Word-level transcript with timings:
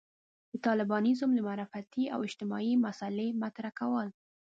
د 0.51 0.53
طالبانيزم 0.65 1.29
د 1.33 1.39
معرفتي 1.47 2.03
او 2.13 2.19
اجتماعي 2.27 2.73
مسألې 2.85 3.27
مطرح 3.43 3.71
کول. 3.79 4.07